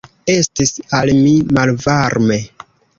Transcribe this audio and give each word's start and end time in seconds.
Estis 0.35 0.71
al 1.01 1.13
mi 1.21 1.37
malvarme. 1.59 2.45